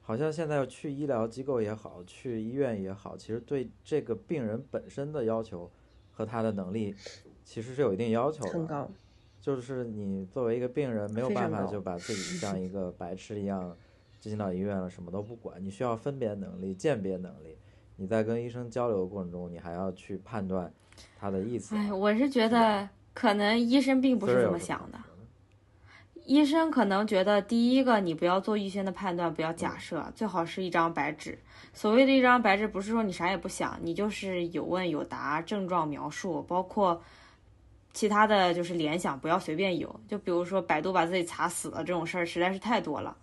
[0.06, 5.68] 好像现在要去医疗机构也好，去医院也好，其实对这个病人本身的要求
[6.12, 6.94] 和他的能力，
[7.44, 8.50] 其实是有一定要求的。
[8.50, 8.88] 很高。
[9.40, 13.76] 就是你作为一个病人，没有办法就把自己像一个白痴一样
[14.20, 15.60] 进到医院了，什么都不管。
[15.60, 17.58] 你需要分别能力、鉴别能力。
[17.96, 20.72] 你在跟医生交流的过程中，你还要去判断
[21.18, 21.74] 他的意思。
[21.74, 24.98] 哎，我是觉得可能医生并不是这么想的。
[26.26, 31.38] 医生可能觉得，第一个，你不要做预先的判断，不要假设，最好是一张白纸。
[31.72, 37.00] 所谓的一张白纸，不是说你啥也不想，你就是有问有答，症状描述，包括
[37.92, 40.00] 其他的就是联想，不要随便有。
[40.08, 43.16] 就比如说百度把自己查死了这种事儿，实在是太多了。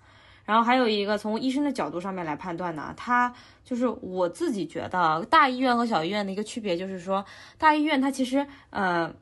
[0.45, 7.25] 然后还有一个从医生的角度上面来判断呢，他就是我自己觉得大医院和小医院的一个区别就是说，
[7.57, 9.13] 大医院它其实呃，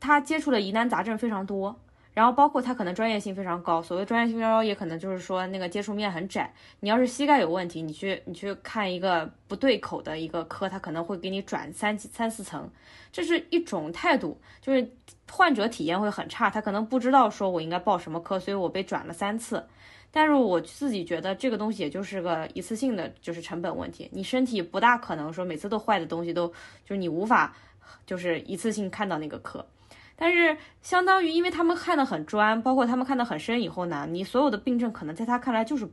[0.00, 1.78] 它接触的疑难杂症非常多，
[2.16, 3.82] 然后包括他可能专业性非常高。
[3.82, 6.50] 所谓专业性高，也可能就是说那个接触面很窄。
[6.80, 12.70] 你要是膝盖有问题，你去你去看一个不对口的一个科，他可能会给你转三三四层，
[13.12, 14.90] 这是一种态度，就是
[15.30, 19.62] 患者体验会很差，他可能不知道说我应该报什么科，所以我被转了三次。
[20.10, 24.08] 但是我自己觉得这个东西也就是个一次性的，就是成本问题。
[24.14, 27.54] 你身体不大可能说每次都坏的东西都就是你无法
[28.06, 29.66] 就是一次性看到那个科。
[30.16, 35.88] 但是相当于因为他们看的很专，包括他们看的很深以后呢，你所有的病症可能在他看来就是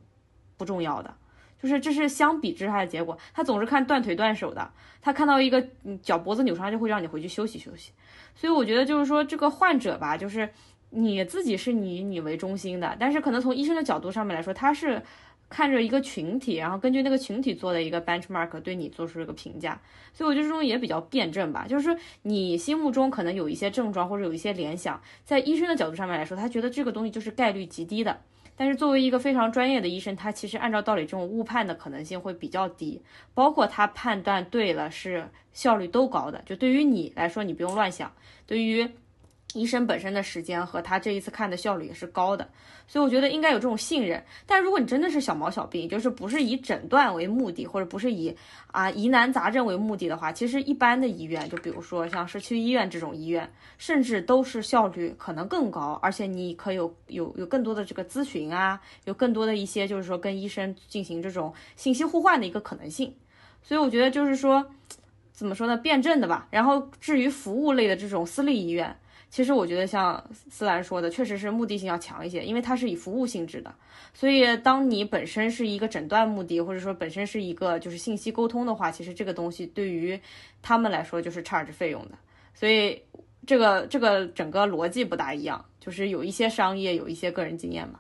[0.57, 1.13] 不重要的，
[1.62, 3.17] 就是这是相比之下的结果。
[3.33, 5.63] 他总是看断腿断手的，他看到一个
[6.01, 7.91] 脚脖子扭伤就会让你回去休息休息。
[8.33, 10.49] 所以我觉得就是说这个患者吧，就是。
[10.95, 15.01] 你自己是以你为中心的，但是可能从医生的角度上面来说，他是
[15.53, 19.79] 看着一个群体，然后根据那个群体做的一个 benchmark 对你做出一个评价，
[20.11, 21.67] 所以我觉得这种也比较辩证吧。
[21.69, 28.19] 就是说你心目中可能有一些症状或者有一些联想，在医生的角度上面来说，他觉得这个东西就是概率极低的，
[28.55, 33.03] 但是作为一个非常专业的医生，他其实按照道理这种误判的可能性会比较低，
[33.35, 36.41] 包括他判断对了是效率都高的。
[36.47, 38.11] 就对于你来说，你不用乱想，
[38.47, 38.89] 对于。
[39.53, 42.49] 医生本身的时间和他这一次看的效率也是高的，
[42.87, 44.23] 所以我觉得应该有这种信任。
[44.45, 48.35] 但如果你真的是小毛小病，就是不是以诊断为目的，或者不是以
[48.71, 63.13] 啊疑难杂症为目的的话，其实一般的医院，就比如说像社区医院这种医院，甚至都是效率可能更高，而且你可以有有有更多的这个咨询啊，有更多的一些就是说跟医生进行这种信息互换的一个可能性。
[63.61, 64.65] 所以我觉得就是说，
[65.31, 66.47] 怎么说呢，辩证的吧。
[66.49, 68.97] 然后至于服务类的这种私立医院。
[69.33, 73.73] 其实我觉得像思兰说的，确实是目的性要强一些，因为它是以服务性质的。
[74.13, 80.19] 所以当你本身是一个诊断目的，或者说本身是一个就是信息沟通的话，其实这个东西对于
[80.61, 82.17] 他们来说就是 charge 费用的。
[82.53, 83.01] 所以
[83.47, 87.99] 这个这个整个逻辑不大一样，就是有一些商业，有一些个人经验嘛。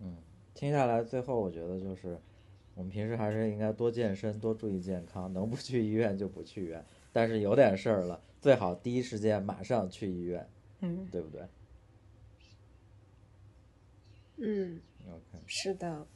[0.00, 0.16] 嗯，
[0.54, 2.18] 听下来最后我觉得就是
[2.74, 6.84] 我们平时还是应该多健身，多注意健康，能不去医院就不去医院。
[7.14, 10.46] 但是有点事儿了，最好第一时间马上去医院，
[10.80, 11.42] 嗯，对不对？
[14.36, 16.06] 嗯，OK，是的，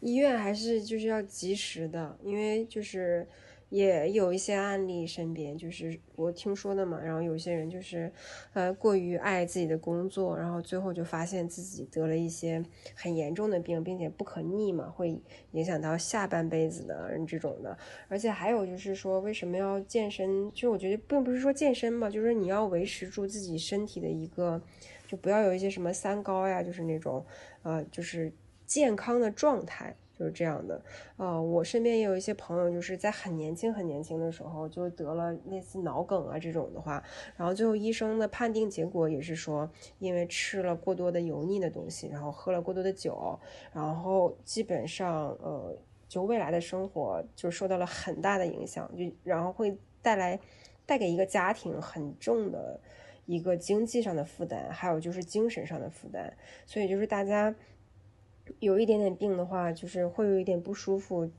[0.00, 3.26] 医院还是就是要及时的，因为就是。
[3.68, 7.00] 也有一些案例，身边就是我听说的嘛。
[7.00, 8.12] 然后有些人就是，
[8.52, 17.76] 呃，过于爱自己的工作，然后最后就发现自己得了一些很严重的病，并且不可逆嘛，会影响到下半辈子的人这种的。
[18.08, 20.50] 而且还有就是说，为什么要健身？
[20.52, 24.62] 就我觉得并不是说健身嘛，就是你要维持住自己身体的一个，
[25.08, 27.24] 就不要有一些什么三高呀，就是那种，
[27.62, 28.32] 呃，就是
[28.64, 29.96] 健康的状态。
[30.18, 30.82] 就是这样的，
[31.18, 37.04] 呃，我身边也有一些朋友，就是在很年轻、很年轻的时候就得了类似脑梗啊这种的话，
[37.36, 43.38] 然后最后医生的判定结果也是说，因为吃了过多的油腻的东西，然后喝了过多的酒，
[43.74, 45.76] 然后基本上，呃，
[46.08, 50.40] 就未来的生活就受到了很大的影响，就然后会带来
[50.86, 52.80] 带给一个家庭很重的
[53.26, 57.54] 一个经济上的负担，还有就是精神上的负担，所以就是大家。
[58.60, 61.30] 有一点点病的话，就是会有一点不舒服。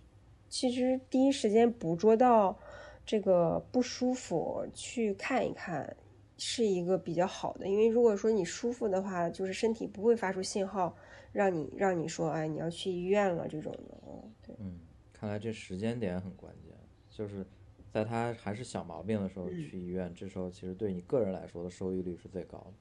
[0.49, 2.57] 其实第一时间捕捉到
[3.05, 5.95] 这个不舒服，去看一看，
[6.37, 7.67] 是一个比较好的。
[7.67, 10.95] 因为如果说你舒服的话，就是身体不会发出信号，
[11.31, 13.97] 让你让你说，哎，你要去医院了这种的。
[14.45, 14.79] 对，嗯，
[15.11, 16.73] 看来这时间点很关键，
[17.09, 17.45] 就是
[17.91, 22.73] 在他还是小毛病的时候去医院，这时候其实对你个人来说的收益率是最高的。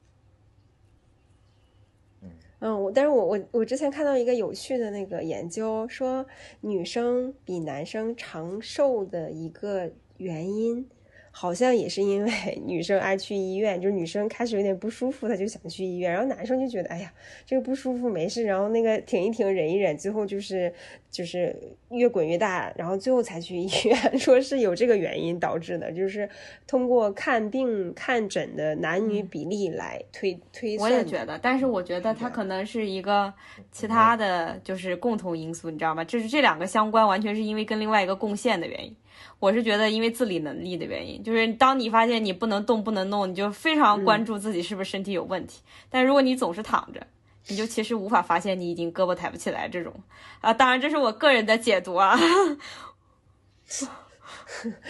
[2.59, 6.25] 嗯，我但是我我我之前看到一个有趣的那个研究，说
[6.61, 10.87] 女生比男生长寿的一个原因。
[11.29, 12.31] 好像也是因为
[12.65, 17.13] 女生爱去医院，就是女生开始有点不舒服，她就想去医院，然后男生就觉得，哎呀，
[17.45, 20.73] 这个不舒服没事，然后那个挺一挺，忍一忍，最后就是
[21.17, 21.55] 就是
[21.89, 26.29] 越滚越大，然后最后才去医院， 说是有这个原因导致的，就是
[26.67, 30.91] 通过看病看诊的男女比例来推推算。
[30.91, 33.33] 我也觉得，但是我觉得它可能是一个
[33.71, 36.03] 其他的就是共同因素，你知道吗？
[36.03, 38.95] 就是这两个相关，完全是因为跟另外一个贡献的原因。
[39.39, 45.63] 我是觉得，因为自理能力的原因，就是当你发现你不能动、不能弄，你就非常关注自己是不是身体有问题。
[45.89, 47.01] 但如果你总是躺着，
[47.49, 49.93] 你就其实无法发现你已经胳膊抬不起来这种。
[50.41, 52.17] 啊，当然这是我个人的解读啊。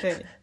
[0.01, 0.25] 对。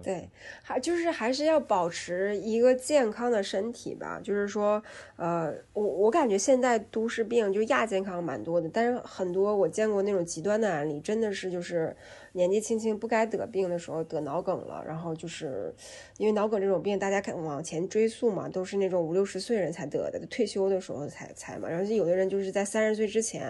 [0.00, 0.30] 对，
[0.62, 4.20] 还就是还是要保持一个健康的身体吧。
[4.22, 4.80] 就是说，
[5.16, 11.96] 呃，我我感觉现在都市病就亚健康蛮多的，但是很多我见过那种极端的案例，真的是就是。
[12.32, 15.74] 年纪轻轻不该得病的时候得脑梗了，然后就是
[16.16, 21.68] 因为脑梗这种病，大家看往前追溯嘛，都是那种五六十岁人才得的，退休的时候才才嘛。
[21.68, 23.46] 然后有的人就是在三十岁之前，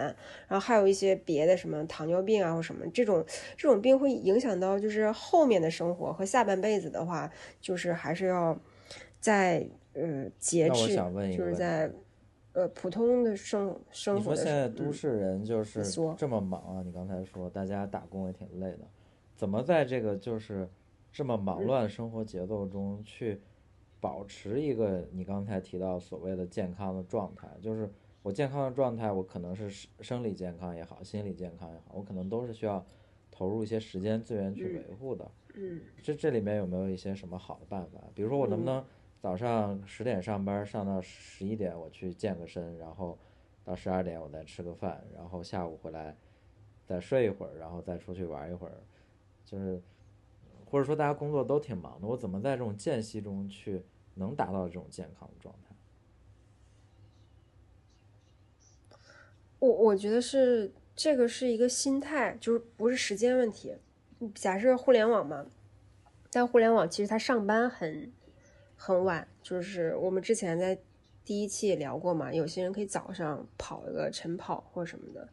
[0.47, 3.25] 然后还有一些别的什么糖尿病啊或什么这种
[3.57, 8.59] 这种病会影响到就是后面的生活和下半辈子的话，就是还是要
[9.19, 10.95] 在呃节制，
[11.35, 11.91] 就是在。
[12.59, 14.19] 呃，普通的生生活。
[14.19, 15.81] 你说现在都市人就是
[16.17, 16.83] 这么忙啊？
[16.83, 18.79] 你刚才说大家打工也挺累的，
[19.33, 20.67] 怎么在这个就是
[21.09, 23.39] 这么忙乱生活节奏中去
[24.01, 27.47] 保持一个你刚才提到所谓的健康的状态？
[27.61, 27.89] 就是
[28.21, 32.85] 我健康的状态，我可能是生生理健康也好，心理健康也好，我可能都是需要
[33.31, 35.31] 投入一些时间资源去维护的。
[35.53, 38.01] 嗯，这这里面有没有一些什么好的办法？
[38.13, 38.83] 比如说我能不能？
[39.21, 43.17] 早上十点上班，上到十一点我去健个身，然后
[43.65, 46.15] 到十二点我再吃个饭，然后下午回来
[46.85, 48.81] 再睡一会儿，然后再出去玩一会儿，
[49.45, 49.81] 就是
[50.65, 55.75] 或者说大家工作都挺忙的，我怎么在这种间隙中去能达到这种健康的状态？
[59.59, 63.75] 我我觉得是这个是一个心态，就是不是时间问题。
[64.33, 65.45] 假设互联网嘛，
[66.31, 68.09] 但互联网其实它上班很
[68.81, 70.79] 很晚，就是我们之前在
[71.25, 75.27] 第一期也聊过嘛，有些人可以早上跑一个晨跑或者什么的。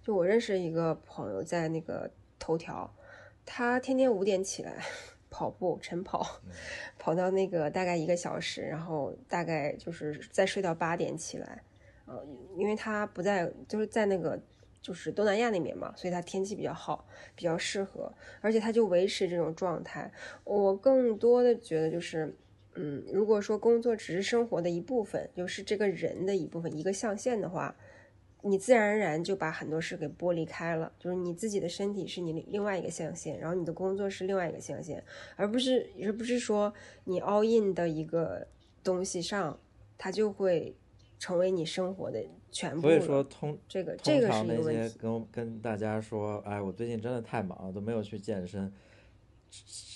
[0.00, 2.88] 就我认识一个朋友在那个头条，
[3.44, 4.84] 他天天五点起来
[5.28, 6.40] 跑步晨跑，
[6.96, 11.60] 跑到那个大概一个小时，然后大概就是再睡到八点起来。
[12.06, 12.24] 呃，
[12.56, 14.40] 因为他不在，就是在那个。
[14.80, 20.10] 就是东南亚那边嘛，所以它天气比较好，比较适合，而且它就维持这种状态。
[20.42, 22.34] 我更多的觉得就是，
[22.74, 27.76] 嗯，如果说工作只是生活的一部分，就是这个人的一部分，一个象限的话，
[28.42, 30.90] 你自然而然就把很多事给剥离开了。
[30.98, 35.04] 就是你自己的身体是你另外一个象限，然后你的工作是另外一个象限，
[35.36, 36.72] 而不是而不是说
[37.04, 38.46] 你 all in 的一个
[38.82, 39.58] 东西上，
[39.98, 40.74] 它就会
[41.18, 42.82] 成为你生活的全部。
[42.82, 48.72] 所以说，通这个这个是一个问题跟跟大家说，哎，我最近真的太忙了，都没有去健身。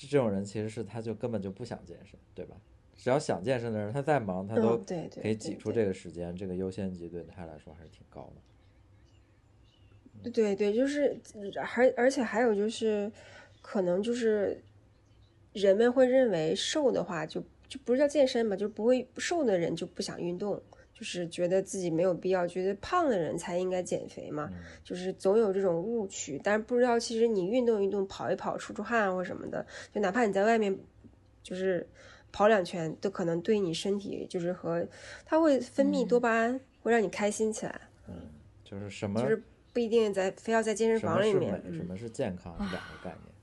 [0.09, 2.57] 这种人其实是他就根本就不想健身，对吧？
[2.96, 4.76] 只要想健身的人，他再忙，他都
[5.20, 8.32] 可以挤出这个时间，这个优先级对他来说还是挺高
[10.22, 10.30] 的。
[10.30, 11.20] 对对，就是
[11.62, 13.12] 还而且还有就是，
[13.62, 14.62] 可能就是
[15.52, 20.61] 人们会认为瘦的话就就不是叫健身吧，就不会瘦的人就不想运动。
[20.99, 24.51] 就是觉得自己没有必要，觉得胖的人才应该减肥嘛，
[24.82, 26.40] 就是总有这种误区。
[26.42, 30.74] 但是不知道，其实你运动运动、跑一跑、出出汗或什么的，就哪怕你在外面
[31.42, 31.86] 就是
[32.32, 34.88] 跑两圈，都可能对你身体就是和
[35.26, 37.78] 它会分泌多巴胺，会让你开心起来。
[38.09, 38.14] 嗯，
[38.64, 39.20] 就是什么？
[39.20, 39.42] 就是
[39.74, 41.62] 不一定在非要在健身房里面。
[41.74, 42.57] 什么是健康？
[42.57, 43.34] 两个概念。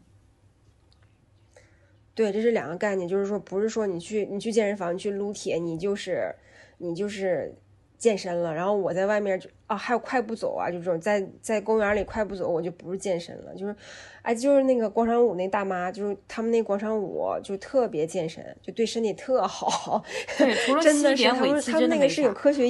[2.16, 6.34] 对，这是两个概念，就是说不是说你去你去健身房你去撸铁，你就是。
[6.78, 7.56] 你就是
[7.98, 13.74] 健身了，然后我在外面就啊，还有快步走啊，就这种在在公园里快步走，我就不是健身了，就是，
[14.22, 20.04] 哎，就是那个广场舞那大妈，就是他们那广场舞就特别健身，就对身体特好。
[20.38, 22.24] 对，除 了七点尾气，真的没啥。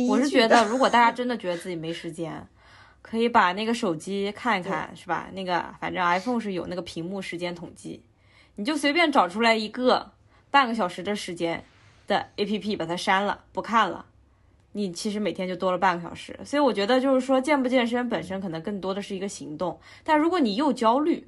[0.08, 2.48] 我是觉得，如果大家真的觉得自己没时间，
[3.02, 5.30] 可以把那个手机看一看，是吧？
[5.34, 8.04] 那个反正 iPhone 是有那个屏幕时间统计，
[8.56, 10.12] 你就随便找出来一个
[10.52, 11.64] 半个小时的时间。
[12.08, 14.06] 的 A P P 把它删了，不看了，
[14.74, 16.38] 你其实每天就多了半个小时。
[16.44, 21.28] 所以我觉得就是说健不健身本身可能更多的是一个行动，但如果你又焦虑，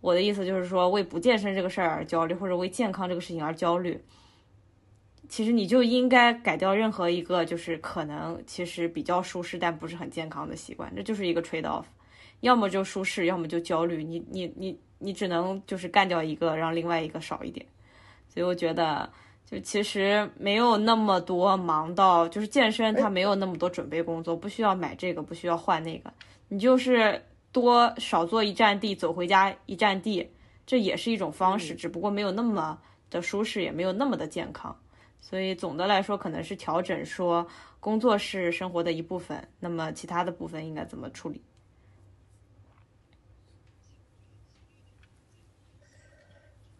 [0.00, 4.02] 我的意思就是说为不健身这个事儿而焦虑，或者为健康这个事情而焦虑，
[5.28, 11.84] 其实你就应该改掉任何一个就是可能其实比较舒适但不是很健康的习惯，这就是一个 trade off，
[12.40, 17.66] 要么就舒适，要么就焦虑，你你你你只能就是干掉一个，让另外一个少一点。
[18.28, 19.10] 所以我觉得。
[19.48, 26.12] 就其实没有那么多忙到，就是健身它没有那么多准备工作，不需要买这个，不需要换那个，
[26.48, 27.22] 你就是
[27.52, 30.28] 多少做一站地，走回家一站地，
[30.66, 32.76] 这也是一种方式，只不过没有那么
[33.08, 34.76] 的舒适，也没有那么的健康。
[35.20, 37.46] 所以总的来说，可能是调整说
[37.78, 41.40] 工作是生活的一部分，那么其他的部分应该怎么处理？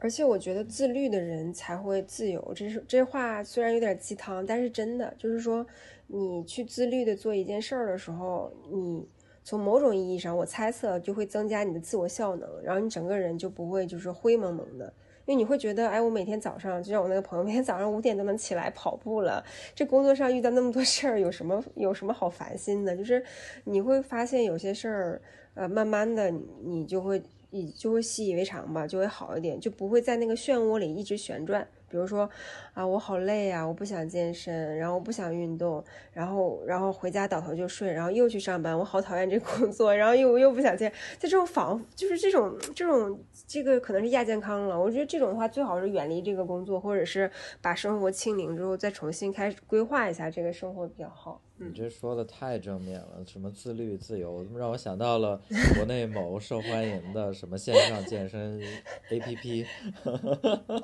[0.07, 5.67] 而且我觉得自律的人才会自由，这是这话虽然有点鸡汤，但是真的就是说，
[6.07, 9.05] 你去自律的做一件事儿的时候，你
[9.43, 14.95] 从某种意义上，我猜测就会增加你的自我效能，然后你整个人就不会就是灰蒙蒙的，
[15.25, 19.45] 因为你会觉得，哎，我每天早上就像我那个朋友，每天早上五点都能起来跑步了，
[19.75, 22.97] 这工作上遇到那么多事儿，有什么有什么好烦心的？
[22.97, 23.25] 就是
[23.65, 25.23] 你会发现有些事儿，
[25.55, 26.31] 呃，慢慢的
[26.63, 27.21] 你就会。
[27.51, 31.67] 你就会习以为常吧，就会好一点，就不会在那个漩涡里一直旋转。
[31.89, 32.29] 比如说，
[32.75, 35.83] 啊，我好累啊，我不想健身，然后我不想运动，
[36.13, 44.79] 然后然后回家倒头就睡，然后又去上班，我好讨厌这工作，然后又又不想健，在这种仿就是这种这种这个可能是亚健康了。
[44.79, 47.31] 我觉得这种的话，最好是远离这个工作，或者是
[47.61, 51.41] 把生活清零之后再重新开始规划一下这个生活比较好。
[51.59, 55.41] 你这说的太正面了，什么自律自由，让我想到了
[55.75, 58.61] 国内某受欢迎的什么线上健身
[59.09, 59.65] APP。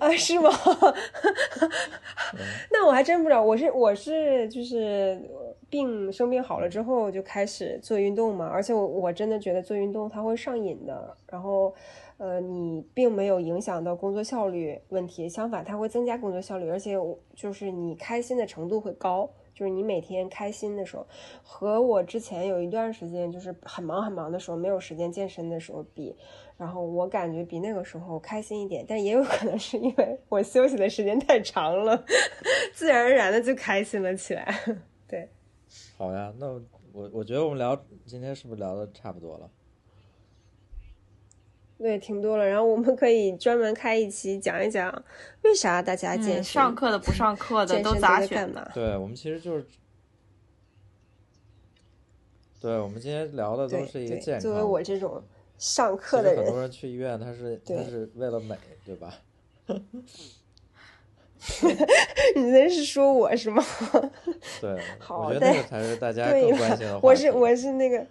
[0.01, 0.51] 啊，是吗？
[2.71, 5.21] 那我还真不知道，我是我是就是
[5.69, 11.75] 病生病好了之后就开始做运动嘛，而且我我真的觉得做运动它会上瘾的，然后
[12.19, 16.97] 呃你并没有影响到工作效率问题，相反它会增加工作效率，而且
[17.35, 21.07] 就是你开心的程度会高，就是你每天开心的时候，
[21.43, 26.15] 和我之前有一段时间就是很忙很忙的时候，没有时间健身的时候比，
[26.57, 32.05] 然后我感觉比那个时候开心一点，但也有可能是因为我休息的时间太长了，
[32.73, 34.55] 自然而然的就开心了起来。
[35.09, 35.29] 对，
[35.97, 36.47] 好呀，那
[36.93, 39.51] 我我觉得我们聊今天是不是聊的差不多了？
[41.79, 42.47] 对，挺多了。
[42.47, 45.05] 然后我们可以专门开一期讲一讲，
[45.43, 46.45] 为啥大家健身？
[46.45, 48.71] 上课的不上课的都咋选的？
[48.73, 49.67] 对，我们其实就是，
[52.61, 54.41] 对，我们今天聊的都是一个健康。
[54.41, 55.21] 作为我这种
[55.63, 59.15] 上课的人，很多人去医院，他是他是为了美，对吧？
[62.35, 63.65] 你那是说我是吗？
[64.61, 66.99] 对， 好，我觉得那个才是大家更关心的。
[66.99, 68.05] 我是我是那个。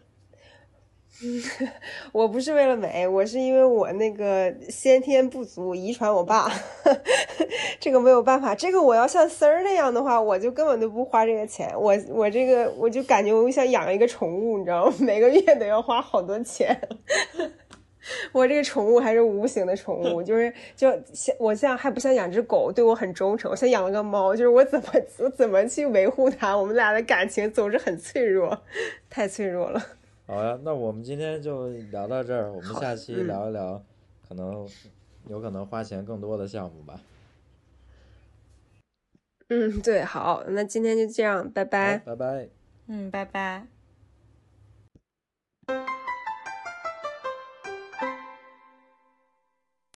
[2.11, 6.51] 我不是为了美，我是因为我那个先天不足，遗传我爸，
[7.79, 8.55] 这个没有办法。
[8.55, 11.71] 这个我要像丝儿那样的话，我就根本都不花这个钱。
[11.79, 14.93] 我我这个我就感觉我像养一个宠物，你知道吗？
[14.99, 16.75] 每个月都要花好多钱。
[18.31, 23.51] 我这个宠物还是无形的宠物，就是就像我像还不像养只狗，对我很忠诚。
[23.51, 24.85] 我像养了个猫，就是我怎么
[25.19, 28.59] 我怎么去维护它，我们俩的感情总是很脆弱，
[29.07, 29.79] 太脆弱了。
[30.31, 33.83] 好呀，那我们今天就聊到这儿，我们下期聊一聊，
[34.29, 34.65] 可能
[35.27, 37.01] 有可能花钱更多的项目吧。
[39.49, 42.47] 嗯，对，好，那今天就这样，拜拜，拜拜，
[42.87, 43.67] 嗯，拜拜。